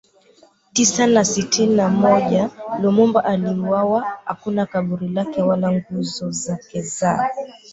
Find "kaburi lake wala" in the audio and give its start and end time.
4.65-5.71